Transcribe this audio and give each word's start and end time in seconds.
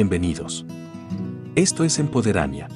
Bienvenidos. 0.00 0.64
Esto 1.56 1.82
es 1.82 1.98
Empoderania, 1.98 2.68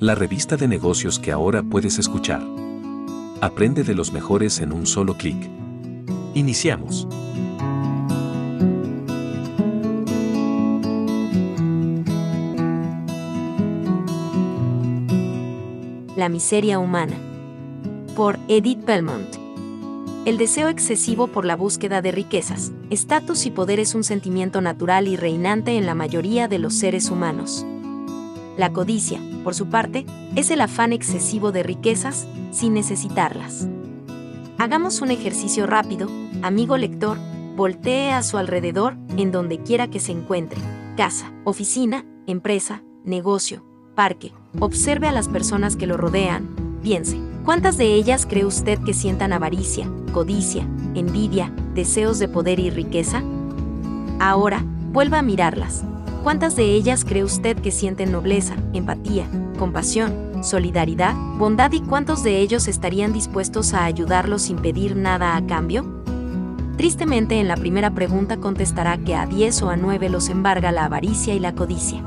la 0.00 0.14
revista 0.14 0.58
de 0.58 0.68
negocios 0.68 1.18
que 1.18 1.32
ahora 1.32 1.62
puedes 1.62 1.98
escuchar. 1.98 2.42
Aprende 3.40 3.84
de 3.84 3.94
los 3.94 4.12
mejores 4.12 4.60
en 4.60 4.74
un 4.74 4.86
solo 4.86 5.16
clic. 5.16 5.48
Iniciamos. 6.34 7.08
La 16.16 16.28
miseria 16.28 16.78
humana. 16.78 17.16
Por 18.14 18.38
Edith 18.48 18.84
Belmont. 18.84 19.45
El 20.26 20.38
deseo 20.38 20.68
excesivo 20.68 21.28
por 21.28 21.44
la 21.44 21.54
búsqueda 21.54 22.02
de 22.02 22.10
riquezas, 22.10 22.72
estatus 22.90 23.46
y 23.46 23.52
poder 23.52 23.78
es 23.78 23.94
un 23.94 24.02
sentimiento 24.02 24.60
natural 24.60 25.06
y 25.06 25.14
reinante 25.14 25.76
en 25.76 25.86
la 25.86 25.94
mayoría 25.94 26.48
de 26.48 26.58
los 26.58 26.74
seres 26.74 27.12
humanos. 27.12 27.64
La 28.56 28.72
codicia, 28.72 29.20
por 29.44 29.54
su 29.54 29.68
parte, 29.68 30.04
es 30.34 30.50
el 30.50 30.62
afán 30.62 30.92
excesivo 30.92 31.52
de 31.52 31.62
riquezas 31.62 32.26
sin 32.50 32.74
necesitarlas. 32.74 33.68
Hagamos 34.58 35.00
un 35.00 35.12
ejercicio 35.12 35.64
rápido, 35.64 36.10
amigo 36.42 36.76
lector, 36.76 37.18
voltee 37.54 38.10
a 38.10 38.24
su 38.24 38.36
alrededor 38.36 38.96
en 39.16 39.30
donde 39.30 39.60
quiera 39.60 39.86
que 39.86 40.00
se 40.00 40.10
encuentre, 40.10 40.60
casa, 40.96 41.32
oficina, 41.44 42.04
empresa, 42.26 42.82
negocio, 43.04 43.64
parque, 43.94 44.32
observe 44.58 45.06
a 45.06 45.12
las 45.12 45.28
personas 45.28 45.76
que 45.76 45.86
lo 45.86 45.96
rodean, 45.96 46.48
piense, 46.82 47.16
¿cuántas 47.44 47.76
de 47.76 47.94
ellas 47.94 48.26
cree 48.26 48.44
usted 48.44 48.80
que 48.80 48.92
sientan 48.92 49.32
avaricia, 49.32 49.88
codicia, 50.16 50.66
envidia, 50.94 51.52
deseos 51.74 52.18
de 52.18 52.26
poder 52.26 52.58
y 52.58 52.70
riqueza? 52.70 53.22
Ahora, 54.18 54.64
vuelva 54.90 55.18
a 55.18 55.22
mirarlas. 55.22 55.84
¿Cuántas 56.22 56.56
de 56.56 56.72
ellas 56.72 57.04
cree 57.04 57.22
usted 57.22 57.54
que 57.58 57.70
sienten 57.70 58.12
nobleza, 58.12 58.56
empatía, 58.72 59.26
compasión, 59.58 60.42
solidaridad, 60.42 61.14
bondad 61.36 61.70
y 61.72 61.82
cuántos 61.82 62.22
de 62.22 62.40
ellos 62.40 62.66
estarían 62.66 63.12
dispuestos 63.12 63.74
a 63.74 63.84
ayudarlos 63.84 64.40
sin 64.40 64.56
pedir 64.56 64.96
nada 64.96 65.36
a 65.36 65.46
cambio? 65.46 65.84
Tristemente 66.78 67.38
en 67.38 67.46
la 67.46 67.58
primera 67.58 67.90
pregunta 67.90 68.38
contestará 68.38 68.96
que 68.96 69.14
a 69.14 69.26
10 69.26 69.64
o 69.64 69.68
a 69.68 69.76
9 69.76 70.08
los 70.08 70.30
embarga 70.30 70.72
la 70.72 70.86
avaricia 70.86 71.34
y 71.34 71.40
la 71.40 71.54
codicia, 71.54 72.02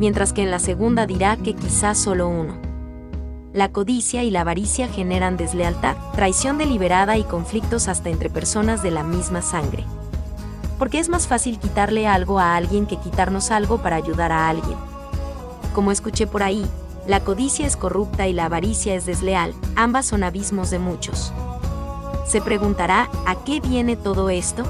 mientras 0.00 0.32
que 0.32 0.42
en 0.42 0.50
la 0.50 0.58
segunda 0.58 1.06
dirá 1.06 1.36
que 1.36 1.54
quizás 1.54 1.98
solo 1.98 2.28
uno 2.28 2.71
la 3.52 3.70
codicia 3.70 4.22
y 4.22 4.30
la 4.30 4.40
avaricia 4.40 4.88
generan 4.88 5.36
deslealtad, 5.36 5.96
traición 6.14 6.56
deliberada 6.56 7.18
y 7.18 7.24
conflictos 7.24 7.88
hasta 7.88 8.08
entre 8.08 8.30
personas 8.30 8.82
de 8.82 8.90
la 8.90 9.02
misma 9.02 9.42
sangre. 9.42 9.84
Porque 10.78 10.98
es 10.98 11.08
más 11.08 11.26
fácil 11.28 11.58
quitarle 11.58 12.06
algo 12.06 12.38
a 12.38 12.56
alguien 12.56 12.86
que 12.86 12.96
quitarnos 12.96 13.50
algo 13.50 13.78
para 13.78 13.96
ayudar 13.96 14.32
a 14.32 14.48
alguien. 14.48 14.78
Como 15.74 15.92
escuché 15.92 16.26
por 16.26 16.42
ahí, 16.42 16.66
la 17.06 17.20
codicia 17.20 17.66
es 17.66 17.76
corrupta 17.76 18.26
y 18.26 18.32
la 18.32 18.46
avaricia 18.46 18.94
es 18.94 19.06
desleal, 19.06 19.54
ambas 19.76 20.06
son 20.06 20.22
abismos 20.22 20.70
de 20.70 20.78
muchos. 20.78 21.32
Se 22.26 22.40
preguntará, 22.40 23.10
¿a 23.26 23.44
qué 23.44 23.60
viene 23.60 23.96
todo 23.96 24.30
esto? 24.30 24.64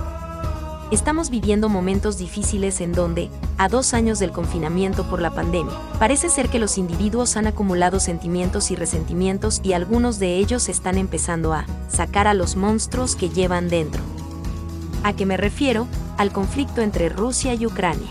Estamos 0.93 1.31
viviendo 1.31 1.71
momentos 1.71 2.19
difíciles 2.19 2.83
en 2.83 2.93
donde, 2.93 3.31
a 3.57 3.71
dos 3.71 3.95
años 3.95 4.19
del 4.19 4.31
confinamiento 4.31 5.09
por 5.09 5.23
la 5.23 5.31
pandemia, 5.31 5.73
parece 5.99 6.29
ser 6.29 6.51
que 6.51 6.59
los 6.59 6.77
individuos 6.77 7.39
han 7.39 7.47
acumulado 7.47 7.99
sentimientos 7.99 8.71
y 8.71 8.77
resentimientos 8.77 9.63
y 9.65 9.73
algunos 9.73 10.19
de 10.19 10.37
ellos 10.37 10.69
están 10.69 10.99
empezando 10.99 11.55
a 11.55 11.65
sacar 11.89 12.29
a 12.29 12.35
los 12.35 12.57
monstruos 12.57 13.17
que 13.17 13.31
llevan 13.31 13.71
dentro. 13.71 14.03
¿A 15.03 15.15
qué 15.15 15.25
me 15.25 15.39
refiero? 15.39 15.89
Al 16.19 16.31
conflicto 16.31 16.83
entre 16.83 17.09
Rusia 17.09 17.55
y 17.55 17.65
Ucrania. 17.65 18.11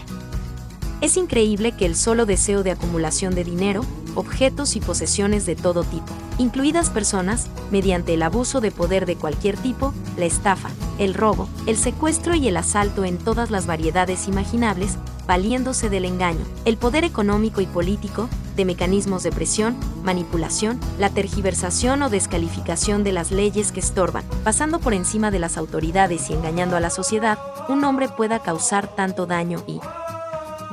Es 1.02 1.18
increíble 1.18 1.74
que 1.74 1.86
el 1.86 1.96
solo 1.96 2.26
deseo 2.26 2.64
de 2.64 2.72
acumulación 2.72 3.36
de 3.36 3.44
dinero, 3.44 3.86
objetos 4.16 4.76
y 4.76 4.82
posesiones 4.82 5.46
de 5.46 5.56
todo 5.56 5.84
tipo, 5.84 6.14
incluidas 6.38 6.90
personas, 6.90 7.48
mediante 7.72 8.14
el 8.14 8.24
abuso 8.24 8.62
de 8.62 8.72
poder 8.72 9.06
de 9.06 9.16
cualquier 9.16 9.58
tipo, 9.58 9.94
la 10.18 10.26
estafa, 10.26 10.70
el 10.98 11.14
robo, 11.14 11.48
el 11.68 11.78
secuestro 11.78 12.36
y 12.36 12.48
el 12.48 12.58
asalto 12.58 13.06
en 13.06 13.18
todas 13.18 13.52
las 13.52 13.66
variedades 13.66 14.28
imaginables, 14.28 14.98
valiéndose 15.28 15.90
del 15.90 16.06
engaño, 16.06 16.44
el 16.66 16.78
poder 16.78 17.04
económico 17.04 17.62
y 17.62 17.66
político, 17.66 18.28
de 18.56 18.66
mecanismos 18.66 19.24
de 19.24 19.32
presión, 19.32 19.78
manipulación, 20.04 20.80
la 21.00 21.10
tergiversación 21.10 22.04
o 22.04 22.10
descalificación 22.10 23.04
de 23.04 23.14
las 23.14 23.32
leyes 23.32 23.72
que 23.72 23.80
estorban, 23.80 24.26
pasando 24.44 24.80
por 24.80 24.94
encima 24.94 25.32
de 25.32 25.40
las 25.40 25.58
autoridades 25.58 26.30
y 26.30 26.34
engañando 26.34 26.76
a 26.76 26.82
la 26.82 26.90
sociedad, 26.90 27.40
un 27.70 27.84
hombre 27.84 28.10
pueda 28.10 28.40
causar 28.40 28.96
tanto 28.96 29.26
daño 29.26 29.64
y 29.68 29.80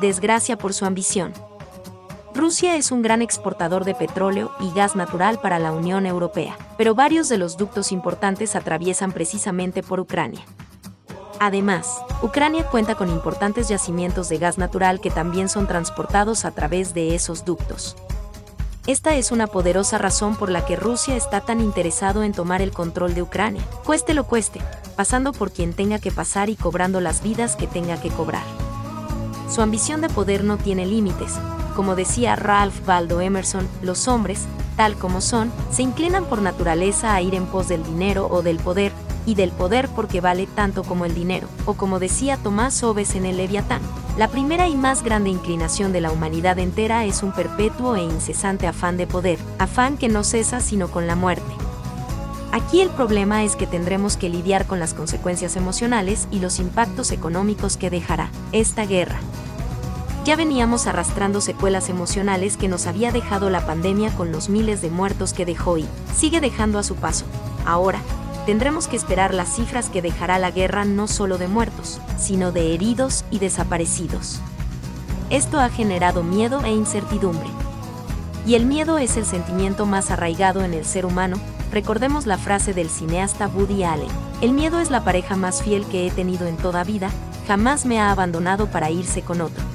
desgracia 0.00 0.59
por 0.59 0.75
su 0.75 0.84
ambición. 0.84 1.32
Rusia 2.38 2.76
es 2.76 2.93
un 2.93 3.03
gran 3.03 3.21
exportador 3.21 3.84
de 3.84 3.97
petróleo 3.97 4.53
y 4.60 4.72
gas 4.72 4.94
natural 4.94 5.41
para 5.41 5.59
la 5.59 5.72
Unión 5.72 6.06
Europea, 6.06 6.56
pero 6.76 6.94
varios 6.94 7.28
de 7.28 7.37
los 7.37 7.56
ductos 7.56 7.91
importantes 7.91 8.54
atraviesan 8.54 9.10
precisamente 9.10 9.82
por 9.82 9.99
Ucrania. 9.99 10.43
Además, 11.41 12.00
Ucrania 12.22 12.62
cuenta 12.69 12.94
con 12.94 13.10
importantes 13.10 13.69
yacimientos 13.69 14.28
de 14.28 14.38
gas 14.38 14.56
natural 14.56 15.00
que 15.00 15.10
también 15.10 15.49
son 15.49 15.66
transportados 15.66 16.44
a 16.44 16.53
través 16.53 16.94
de 16.94 17.16
esos 17.16 17.44
ductos. 17.44 17.97
Esta 18.87 19.16
es 19.16 19.32
una 19.32 19.49
poderosa 19.49 19.99
razón 19.99 20.37
por 20.37 20.49
la 20.49 20.65
que 20.65 20.76
Rusia 20.76 21.16
está 21.16 21.41
tan 21.41 21.60
interesado 21.60 22.22
en 22.22 22.31
tomar 22.31 22.62
el 22.62 22.70
control 22.70 23.16
de 23.16 23.22
Ucrania, 23.22 23.65
cueste 23.84 24.15
lo 24.15 24.22
cueste, 24.22 24.60
pasando 24.94 25.32
por 25.32 25.50
quien 25.50 25.72
tenga 25.72 25.99
que 25.99 26.12
pasar 26.12 26.50
y 26.50 26.55
cobrando 26.55 27.00
las 27.00 27.20
vidas 27.20 27.56
que 27.56 27.66
tenga 27.66 28.00
que 28.00 28.10
cobrar. 28.10 28.44
Su 29.50 29.60
ambición 29.60 30.00
de 30.00 30.09
poder 30.09 30.44
no 30.44 30.56
tiene 30.56 30.87
límites, 30.87 31.34
como 31.78 31.94
decía 31.94 32.34
Ralph 32.34 32.74
Waldo 32.88 33.20
Emerson, 33.20 33.68
los 33.82 34.08
hombres, 34.08 34.46
tal 34.76 34.96
como 34.96 35.20
son, 35.20 35.52
se 35.70 35.84
inclinan 35.84 36.24
por 36.24 36.42
naturaleza 36.42 37.14
a 37.14 37.22
ir 37.22 37.36
en 37.36 37.46
pos 37.46 37.68
del 37.68 37.84
dinero 37.84 38.26
o 38.28 38.42
del 38.42 38.56
poder, 38.56 38.90
y 39.26 39.36
del 39.36 39.52
poder 39.52 39.88
porque 39.88 40.20
vale 40.20 40.48
tanto 40.48 40.82
como 40.82 41.04
el 41.04 41.14
dinero, 41.14 41.46
o 41.66 41.74
como 41.74 42.00
decía 42.00 42.36
Tomás 42.36 42.82
Hobbes 42.82 43.14
en 43.14 43.26
el 43.26 43.36
Leviatán, 43.36 43.80
la 44.16 44.26
primera 44.26 44.66
y 44.66 44.74
más 44.74 45.04
grande 45.04 45.30
inclinación 45.30 45.92
de 45.92 46.00
la 46.00 46.10
humanidad 46.10 46.58
entera 46.58 47.04
es 47.04 47.22
un 47.22 47.30
perpetuo 47.30 47.94
e 47.94 48.02
incesante 48.02 48.66
afán 48.66 48.96
de 48.96 49.06
poder, 49.06 49.38
afán 49.60 49.98
que 49.98 50.08
no 50.08 50.24
cesa 50.24 50.58
sino 50.58 50.88
con 50.88 51.06
la 51.06 51.14
muerte. 51.14 51.54
Aquí 52.50 52.80
el 52.80 52.88
problema 52.88 53.44
es 53.44 53.54
que 53.54 53.68
tendremos 53.68 54.16
que 54.16 54.28
lidiar 54.28 54.66
con 54.66 54.80
las 54.80 54.94
consecuencias 54.94 55.54
emocionales 55.54 56.26
y 56.32 56.40
los 56.40 56.58
impactos 56.58 57.12
económicos 57.12 57.76
que 57.76 57.88
dejará 57.88 58.32
esta 58.50 58.84
guerra 58.84 59.20
ya 60.28 60.36
veníamos 60.36 60.86
arrastrando 60.86 61.40
secuelas 61.40 61.88
emocionales 61.88 62.58
que 62.58 62.68
nos 62.68 62.86
había 62.86 63.12
dejado 63.12 63.48
la 63.48 63.64
pandemia 63.64 64.14
con 64.14 64.30
los 64.30 64.50
miles 64.50 64.82
de 64.82 64.90
muertos 64.90 65.32
que 65.32 65.46
dejó 65.46 65.78
y 65.78 65.88
sigue 66.14 66.42
dejando 66.42 66.78
a 66.78 66.82
su 66.82 66.96
paso. 66.96 67.24
Ahora, 67.64 68.02
tendremos 68.44 68.88
que 68.88 68.96
esperar 68.96 69.32
las 69.32 69.56
cifras 69.56 69.88
que 69.88 70.02
dejará 70.02 70.38
la 70.38 70.50
guerra 70.50 70.84
no 70.84 71.08
solo 71.08 71.38
de 71.38 71.48
muertos, 71.48 71.98
sino 72.18 72.52
de 72.52 72.74
heridos 72.74 73.24
y 73.30 73.38
desaparecidos. 73.38 74.40
Esto 75.30 75.60
ha 75.60 75.70
generado 75.70 76.22
miedo 76.22 76.62
e 76.62 76.72
incertidumbre. 76.72 77.48
Y 78.44 78.54
el 78.54 78.66
miedo 78.66 78.98
es 78.98 79.16
el 79.16 79.24
sentimiento 79.24 79.86
más 79.86 80.10
arraigado 80.10 80.62
en 80.62 80.74
el 80.74 80.84
ser 80.84 81.06
humano, 81.06 81.38
recordemos 81.72 82.26
la 82.26 82.36
frase 82.36 82.74
del 82.74 82.90
cineasta 82.90 83.48
Woody 83.48 83.82
Allen, 83.84 84.10
el 84.42 84.52
miedo 84.52 84.78
es 84.78 84.90
la 84.90 85.04
pareja 85.04 85.36
más 85.36 85.62
fiel 85.62 85.86
que 85.86 86.06
he 86.06 86.10
tenido 86.10 86.46
en 86.46 86.58
toda 86.58 86.84
vida, 86.84 87.08
jamás 87.46 87.86
me 87.86 87.98
ha 87.98 88.10
abandonado 88.10 88.66
para 88.66 88.90
irse 88.90 89.22
con 89.22 89.40
otro. 89.40 89.67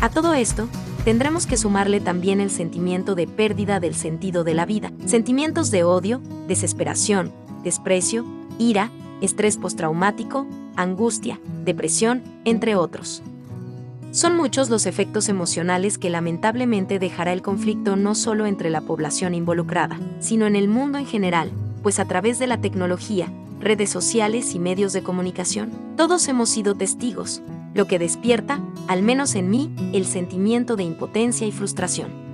A 0.00 0.10
todo 0.10 0.32
esto, 0.32 0.68
tendremos 1.04 1.46
que 1.46 1.56
sumarle 1.56 2.00
también 2.00 2.40
el 2.40 2.50
sentimiento 2.50 3.16
de 3.16 3.26
pérdida 3.26 3.80
del 3.80 3.96
sentido 3.96 4.44
de 4.44 4.54
la 4.54 4.64
vida, 4.64 4.92
sentimientos 5.06 5.72
de 5.72 5.82
odio, 5.82 6.20
desesperación, 6.46 7.32
desprecio, 7.64 8.24
ira, 8.60 8.92
estrés 9.20 9.56
postraumático, 9.56 10.46
angustia, 10.76 11.40
depresión, 11.64 12.22
entre 12.44 12.76
otros. 12.76 13.24
Son 14.12 14.36
muchos 14.36 14.70
los 14.70 14.86
efectos 14.86 15.28
emocionales 15.28 15.98
que 15.98 16.10
lamentablemente 16.10 17.00
dejará 17.00 17.32
el 17.32 17.42
conflicto 17.42 17.96
no 17.96 18.14
solo 18.14 18.46
entre 18.46 18.70
la 18.70 18.82
población 18.82 19.34
involucrada, 19.34 19.98
sino 20.20 20.46
en 20.46 20.54
el 20.54 20.68
mundo 20.68 20.98
en 20.98 21.06
general, 21.06 21.50
pues 21.82 21.98
a 21.98 22.04
través 22.04 22.38
de 22.38 22.46
la 22.46 22.60
tecnología, 22.60 23.32
redes 23.60 23.90
sociales 23.90 24.54
y 24.54 24.60
medios 24.60 24.92
de 24.92 25.02
comunicación, 25.02 25.72
todos 25.96 26.28
hemos 26.28 26.48
sido 26.48 26.76
testigos, 26.76 27.42
lo 27.74 27.86
que 27.86 27.98
despierta, 27.98 28.60
al 28.86 29.02
menos 29.02 29.34
en 29.34 29.50
mí, 29.50 29.72
el 29.92 30.06
sentimiento 30.06 30.76
de 30.76 30.84
impotencia 30.84 31.46
y 31.46 31.52
frustración. 31.52 32.28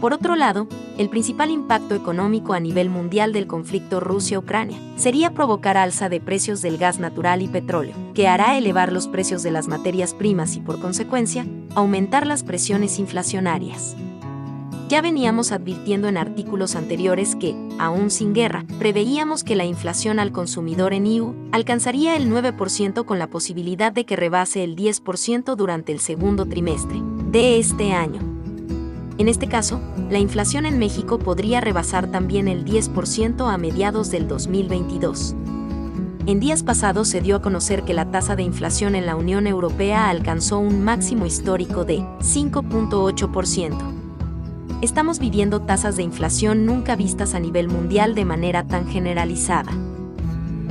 Por 0.00 0.12
otro 0.12 0.34
lado, 0.34 0.66
el 0.98 1.08
principal 1.08 1.50
impacto 1.52 1.94
económico 1.94 2.54
a 2.54 2.60
nivel 2.60 2.90
mundial 2.90 3.32
del 3.32 3.46
conflicto 3.46 4.00
Rusia-Ucrania 4.00 4.78
sería 4.96 5.30
provocar 5.30 5.76
alza 5.76 6.08
de 6.08 6.20
precios 6.20 6.60
del 6.60 6.76
gas 6.76 6.98
natural 6.98 7.40
y 7.40 7.46
petróleo, 7.46 7.94
que 8.12 8.26
hará 8.26 8.58
elevar 8.58 8.92
los 8.92 9.06
precios 9.06 9.44
de 9.44 9.52
las 9.52 9.68
materias 9.68 10.12
primas 10.12 10.56
y 10.56 10.60
por 10.60 10.80
consecuencia, 10.80 11.46
aumentar 11.76 12.26
las 12.26 12.42
presiones 12.42 12.98
inflacionarias. 12.98 13.94
Ya 14.92 15.00
veníamos 15.00 15.52
advirtiendo 15.52 16.06
en 16.06 16.18
artículos 16.18 16.76
anteriores 16.76 17.34
que, 17.34 17.56
aún 17.78 18.10
sin 18.10 18.34
guerra, 18.34 18.66
preveíamos 18.78 19.42
que 19.42 19.56
la 19.56 19.64
inflación 19.64 20.18
al 20.18 20.32
consumidor 20.32 20.92
en 20.92 21.06
EU 21.06 21.34
alcanzaría 21.50 22.14
el 22.14 22.30
9% 22.30 23.06
con 23.06 23.18
la 23.18 23.30
posibilidad 23.30 23.90
de 23.90 24.04
que 24.04 24.16
rebase 24.16 24.62
el 24.62 24.76
10% 24.76 25.56
durante 25.56 25.92
el 25.92 25.98
segundo 25.98 26.44
trimestre 26.44 27.00
de 27.30 27.58
este 27.58 27.94
año. 27.94 28.20
En 29.16 29.28
este 29.28 29.48
caso, 29.48 29.80
la 30.10 30.18
inflación 30.18 30.66
en 30.66 30.78
México 30.78 31.18
podría 31.18 31.62
rebasar 31.62 32.10
también 32.10 32.46
el 32.46 32.66
10% 32.66 33.50
a 33.50 33.56
mediados 33.56 34.10
del 34.10 34.28
2022. 34.28 35.34
En 36.26 36.38
días 36.38 36.62
pasados 36.62 37.08
se 37.08 37.22
dio 37.22 37.36
a 37.36 37.40
conocer 37.40 37.84
que 37.84 37.94
la 37.94 38.10
tasa 38.10 38.36
de 38.36 38.42
inflación 38.42 38.94
en 38.94 39.06
la 39.06 39.16
Unión 39.16 39.46
Europea 39.46 40.10
alcanzó 40.10 40.58
un 40.58 40.84
máximo 40.84 41.24
histórico 41.24 41.86
de 41.86 42.00
5.8%. 42.20 44.01
Estamos 44.82 45.20
viviendo 45.20 45.60
tasas 45.60 45.94
de 45.94 46.02
inflación 46.02 46.66
nunca 46.66 46.96
vistas 46.96 47.34
a 47.34 47.38
nivel 47.38 47.68
mundial 47.68 48.16
de 48.16 48.24
manera 48.24 48.66
tan 48.66 48.88
generalizada. 48.88 49.70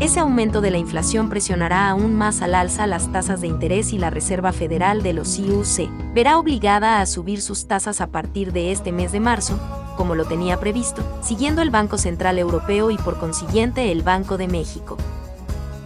Ese 0.02 0.20
aumento 0.20 0.60
de 0.60 0.70
la 0.70 0.80
inflación 0.80 1.30
presionará 1.30 1.88
aún 1.88 2.16
más 2.16 2.42
al 2.42 2.56
alza 2.56 2.88
las 2.88 3.10
tasas 3.14 3.40
de 3.40 3.48
interés 3.48 3.94
y 3.94 3.98
la 3.98 4.10
Reserva 4.10 4.52
Federal 4.52 5.02
de 5.02 5.14
los 5.14 5.40
IUC 5.40 6.14
verá 6.14 6.38
obligada 6.40 7.00
a 7.00 7.06
subir 7.06 7.42
sus 7.42 7.68
tasas 7.68 8.02
a 8.02 8.08
partir 8.08 8.52
de 8.52 8.74
este 8.74 8.92
mes 8.92 9.14
de 9.14 9.22
marzo, 9.22 9.58
como 9.96 10.14
lo 10.14 10.26
tenía 10.26 10.60
previsto, 10.60 11.04
siguiendo 11.22 11.62
el 11.62 11.70
Banco 11.70 11.98
Central 11.98 12.38
Europeo 12.38 12.92
y 12.92 12.98
por 12.98 13.18
consiguiente 13.18 13.94
el 13.94 14.02
Banco 14.02 14.38
de 14.38 14.50
México. 14.50 14.98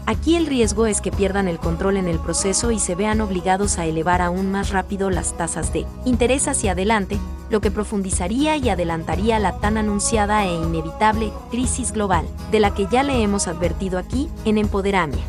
Aquí 0.07 0.35
el 0.35 0.47
riesgo 0.47 0.87
es 0.87 0.99
que 0.99 1.11
pierdan 1.11 1.47
el 1.47 1.59
control 1.59 1.97
en 1.97 2.07
el 2.07 2.17
proceso 2.17 2.71
y 2.71 2.79
se 2.79 2.95
vean 2.95 3.21
obligados 3.21 3.77
a 3.77 3.85
elevar 3.85 4.23
aún 4.23 4.51
más 4.51 4.71
rápido 4.71 5.11
las 5.11 5.37
tasas 5.37 5.71
de 5.73 5.85
interés 6.05 6.47
hacia 6.47 6.71
adelante, 6.71 7.19
lo 7.49 7.61
que 7.61 7.71
profundizaría 7.71 8.57
y 8.57 8.69
adelantaría 8.69 9.39
la 9.39 9.59
tan 9.59 9.77
anunciada 9.77 10.45
e 10.45 10.53
inevitable 10.53 11.31
crisis 11.51 11.91
global, 11.91 12.27
de 12.51 12.59
la 12.59 12.73
que 12.73 12.87
ya 12.87 13.03
le 13.03 13.21
hemos 13.21 13.47
advertido 13.47 13.99
aquí 13.99 14.29
en 14.45 14.57
Empoderamia. 14.57 15.23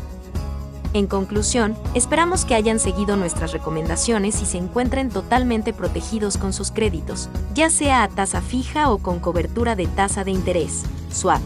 En 0.93 1.05
conclusión, 1.05 1.77
esperamos 1.93 2.45
que 2.45 2.55
hayan 2.55 2.79
seguido 2.79 3.17
nuestras 3.17 3.51
recomendaciones 3.51 4.41
y 4.41 4.45
se 4.45 4.57
encuentren 4.57 5.09
totalmente 5.09 5.73
protegidos 5.73 6.37
con 6.37 6.53
sus 6.53 6.71
créditos, 6.71 7.29
ya 7.53 7.69
sea 7.69 8.03
a 8.03 8.07
tasa 8.07 8.41
fija 8.41 8.89
o 8.89 8.97
con 8.97 9.19
cobertura 9.19 9.75
de 9.75 9.87
tasa 9.87 10.23
de 10.23 10.31
interés, 10.31 10.85
swap 11.11 11.41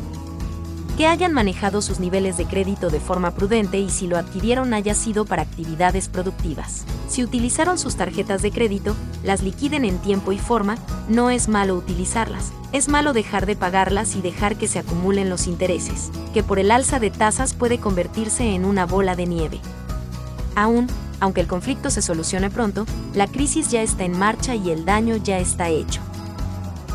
que 1.01 1.07
hayan 1.07 1.33
manejado 1.33 1.81
sus 1.81 1.99
niveles 1.99 2.37
de 2.37 2.45
crédito 2.45 2.91
de 2.91 2.99
forma 2.99 3.31
prudente 3.31 3.79
y 3.79 3.89
si 3.89 4.05
lo 4.05 4.19
adquirieron 4.19 4.71
haya 4.75 4.93
sido 4.93 5.25
para 5.25 5.41
actividades 5.41 6.09
productivas. 6.09 6.85
Si 7.07 7.23
utilizaron 7.23 7.79
sus 7.79 7.95
tarjetas 7.95 8.43
de 8.43 8.51
crédito, 8.51 8.95
las 9.23 9.41
liquiden 9.41 9.83
en 9.83 9.97
tiempo 9.97 10.31
y 10.31 10.37
forma, 10.37 10.77
no 11.09 11.31
es 11.31 11.47
malo 11.47 11.73
utilizarlas. 11.73 12.53
Es 12.71 12.87
malo 12.87 13.13
dejar 13.13 13.47
de 13.47 13.55
pagarlas 13.55 14.15
y 14.15 14.21
dejar 14.21 14.57
que 14.57 14.67
se 14.67 14.77
acumulen 14.77 15.27
los 15.27 15.47
intereses, 15.47 16.11
que 16.35 16.43
por 16.43 16.59
el 16.59 16.69
alza 16.69 16.99
de 16.99 17.09
tasas 17.09 17.55
puede 17.55 17.79
convertirse 17.79 18.53
en 18.53 18.63
una 18.63 18.85
bola 18.85 19.15
de 19.15 19.25
nieve. 19.25 19.59
Aún, 20.55 20.85
aunque 21.19 21.41
el 21.41 21.47
conflicto 21.47 21.89
se 21.89 22.03
solucione 22.03 22.51
pronto, 22.51 22.85
la 23.15 23.25
crisis 23.25 23.71
ya 23.71 23.81
está 23.81 24.03
en 24.03 24.19
marcha 24.19 24.53
y 24.53 24.69
el 24.69 24.85
daño 24.85 25.15
ya 25.15 25.39
está 25.39 25.69
hecho. 25.69 25.99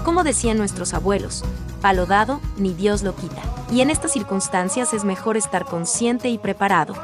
Como 0.05 0.23
decían 0.23 0.59
nuestros 0.59 0.95
abuelos, 0.95 1.43
palo 1.83 2.07
dado, 2.07 2.41
ni 2.57 2.73
Dios 2.73 3.03
lo 3.03 3.17
quita. 3.17 3.56
Y 3.71 3.81
en 3.81 3.91
estas 3.91 4.13
circunstancias 4.13 4.95
es 4.95 5.05
mejor 5.05 5.37
estar 5.37 5.65
consciente 5.65 6.29
y 6.29 6.39
preparado. 6.39 6.95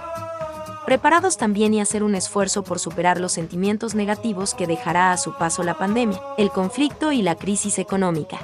Preparados 0.86 1.36
también 1.36 1.74
y 1.74 1.80
hacer 1.80 2.02
un 2.02 2.14
esfuerzo 2.14 2.62
por 2.62 2.78
superar 2.78 3.20
los 3.20 3.32
sentimientos 3.32 3.94
negativos 3.94 4.54
que 4.54 4.66
dejará 4.66 5.12
a 5.12 5.16
su 5.16 5.32
paso 5.34 5.62
la 5.62 5.74
pandemia, 5.74 6.20
el 6.38 6.50
conflicto 6.50 7.12
y 7.12 7.22
la 7.22 7.36
crisis 7.36 7.78
económica. 7.78 8.38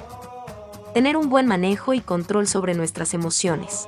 Tener 0.93 1.17
un 1.17 1.29
buen 1.29 1.47
manejo 1.47 1.93
y 1.93 2.01
control 2.01 2.47
sobre 2.47 2.73
nuestras 2.73 3.13
emociones 3.13 3.87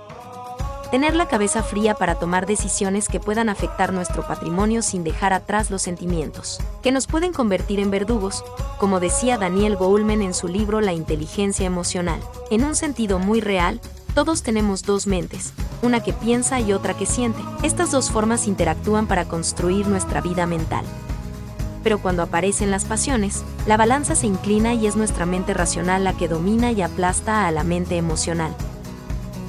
tener 0.91 1.15
la 1.15 1.29
cabeza 1.29 1.63
fría 1.63 1.95
para 1.95 2.15
tomar 2.15 2.45
decisiones 2.45 3.07
que 3.07 3.21
puedan 3.21 3.47
afectar 3.47 3.93
nuestro 3.93 4.27
patrimonio 4.27 4.81
sin 4.81 5.05
dejar 5.05 5.31
atrás 5.31 5.71
los 5.71 5.81
sentimientos, 5.81 6.59
que 6.83 6.91
nos 6.91 7.07
pueden 7.07 7.31
convertir 7.31 7.79
en 7.79 7.89
verdugos, 7.89 8.43
como 8.77 8.99
decía 8.99 9.37
Daniel 9.37 9.77
Goulman 9.77 10.21
en 10.21 10.33
su 10.33 10.49
libro 10.49 10.81
La 10.81 10.91
inteligencia 10.91 11.65
emocional. 11.65 12.19
En 12.51 12.65
un 12.65 12.75
sentido 12.75 13.19
muy 13.19 13.39
real, 13.39 13.79
todos 14.13 14.43
tenemos 14.43 14.83
dos 14.83 15.07
mentes, 15.07 15.53
una 15.81 16.01
que 16.01 16.13
piensa 16.13 16.59
y 16.59 16.73
otra 16.73 16.95
que 16.95 17.05
siente. 17.05 17.41
Estas 17.63 17.91
dos 17.91 18.11
formas 18.11 18.47
interactúan 18.47 19.07
para 19.07 19.25
construir 19.25 19.87
nuestra 19.87 20.21
vida 20.21 20.45
mental. 20.45 20.85
Pero 21.83 21.99
cuando 21.99 22.23
aparecen 22.23 22.71
las 22.71 22.85
pasiones, 22.85 23.43
la 23.65 23.77
balanza 23.77 24.15
se 24.15 24.27
inclina 24.27 24.73
y 24.73 24.87
es 24.87 24.95
nuestra 24.95 25.25
mente 25.25 25.53
racional 25.53 26.03
la 26.03 26.13
que 26.13 26.27
domina 26.27 26.71
y 26.71 26.81
aplasta 26.81 27.47
a 27.47 27.51
la 27.51 27.63
mente 27.63 27.97
emocional 27.97 28.55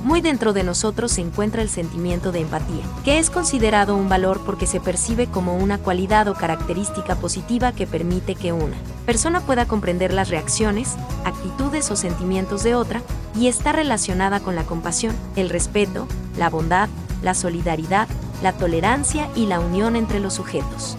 muy 0.05 0.21
dentro 0.21 0.53
de 0.53 0.65
nosotros 0.65 1.13
se 1.13 1.21
encuentra 1.21 1.63
el 1.63 1.69
sentimiento 1.69 2.33
de 2.33 2.41
empatía, 2.41 2.83
que 3.05 3.19
es 3.19 3.31
considerado 3.31 3.97
un 3.97 4.09
valor 4.09 4.41
porque 4.45 4.67
se 4.67 4.81
percibe 4.81 5.27
como 5.27 5.57
una 5.57 5.79
cualidad 5.79 6.29
o 6.29 6.35
característica 6.35 7.17
positiva 7.17 7.73
que 7.73 7.87
permite 7.87 8.35
que 8.35 8.53
una 8.53 8.77
persona 9.07 9.41
pueda 9.41 9.67
comprender 9.67 10.13
las 10.13 10.29
reacciones, 10.29 10.97
actitudes 11.25 11.91
o 11.91 11.97
sentimientos 11.97 12.63
de 12.63 12.75
otra 12.75 13.03
y 13.37 13.49
está 13.49 13.73
relacionada 13.73 14.41
con 14.41 14.55
la 14.55 14.65
compasión, 14.65 15.15
el 15.37 15.51
respeto, 15.51 16.07
la 16.37 16.51
bondad, 16.51 16.89
la 17.23 17.35
solidaridad, 17.35 18.09
la 18.43 18.53
tolerancia 18.53 19.29
y 19.37 19.47
la 19.47 19.61
unión 19.61 19.97
entre 19.97 20.21
los 20.21 20.35
sujetos. 20.35 20.97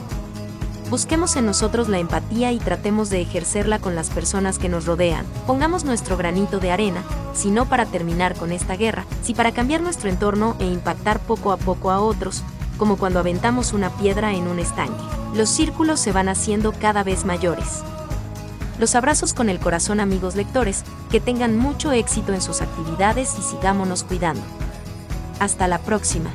Busquemos 0.90 1.36
en 1.36 1.46
nosotros 1.46 1.90
la 1.90 1.98
empatía 1.98 2.52
y 2.52 2.60
tratemos 2.60 3.10
de 3.10 3.22
ejercerla 3.22 3.80
con 3.80 3.96
las 3.96 4.10
personas 4.10 4.60
que 4.60 4.70
nos 4.70 4.86
rodean. 4.86 5.26
Pongamos 5.48 5.86
nuestro 5.86 6.18
granito 6.18 6.60
de 6.60 6.72
arena, 6.72 7.04
si 7.34 7.52
no 7.52 7.66
para 7.66 7.86
terminar 7.86 8.36
con 8.36 8.52
esta 8.52 8.76
guerra, 8.76 9.06
si 9.22 9.34
para 9.34 9.52
cambiar 9.52 9.82
nuestro 9.82 10.10
entorno 10.10 10.56
e 10.60 10.66
impactar 10.66 11.20
poco 11.20 11.52
a 11.52 11.58
poco 11.58 11.92
a 11.92 12.00
otros, 12.00 12.44
como 12.78 12.98
cuando 12.98 13.20
aventamos 13.20 13.74
una 13.74 13.90
piedra 13.90 14.34
en 14.34 14.48
un 14.48 14.60
estanque. 14.60 15.04
Los 15.34 15.50
círculos 15.50 16.00
se 16.00 16.12
van 16.12 16.30
haciendo 16.30 16.72
cada 16.74 17.04
vez 17.04 17.26
mayores. 17.26 17.84
Los 18.80 18.96
abrazos 18.96 19.34
con 19.34 19.50
el 19.50 19.60
corazón 19.60 20.00
amigos 20.00 20.36
lectores, 20.36 20.84
que 21.12 21.20
tengan 21.20 21.58
mucho 21.58 21.92
éxito 21.92 22.34
en 22.34 22.42
sus 22.42 22.62
actividades 22.62 23.38
y 23.38 23.42
sigámonos 23.42 24.04
cuidando. 24.04 24.42
Hasta 25.40 25.68
la 25.68 25.80
próxima. 25.80 26.30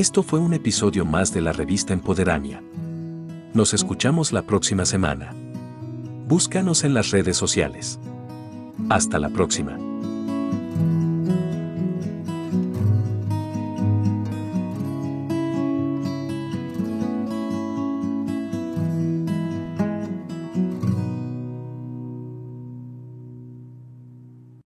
Esto 0.00 0.22
fue 0.22 0.40
un 0.40 0.54
episodio 0.54 1.04
más 1.04 1.34
de 1.34 1.42
la 1.42 1.52
revista 1.52 1.92
Empoderania. 1.92 2.62
Nos 3.52 3.74
escuchamos 3.74 4.32
la 4.32 4.40
próxima 4.40 4.86
semana. 4.86 5.34
Búscanos 6.26 6.84
en 6.84 6.94
las 6.94 7.10
redes 7.10 7.36
sociales. 7.36 8.00
Hasta 8.88 9.18
la 9.18 9.28
próxima. 9.28 9.89